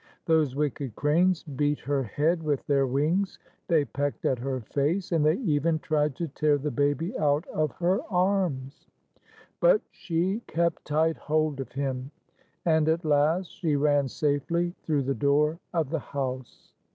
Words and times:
Those 0.25 0.55
wicked 0.55 0.95
cranes 0.95 1.43
beat 1.43 1.77
her 1.81 2.01
head 2.01 2.41
with 2.41 2.65
their 2.65 2.87
wings. 2.87 3.37
They 3.67 3.85
pecked 3.85 4.25
at 4.25 4.39
her 4.39 4.61
face, 4.61 5.11
and 5.11 5.23
they 5.23 5.35
even 5.35 5.77
tried 5.77 6.15
to 6.15 6.27
tear 6.27 6.57
the 6.57 6.71
baby 6.71 7.15
out 7.19 7.47
of 7.49 7.73
her 7.73 7.99
arms; 8.09 8.87
but 9.59 9.79
she 9.91 10.39
kept 10.47 10.85
tight 10.85 11.17
hold 11.17 11.59
of 11.59 11.71
him, 11.73 12.09
and, 12.65 12.89
at 12.89 13.05
last, 13.05 13.51
she 13.51 13.75
ran 13.75 14.07
safely 14.07 14.73
through 14.81 15.03
the 15.03 15.13
door 15.13 15.59
of 15.71 15.91
the 15.91 15.99
house. 15.99 16.71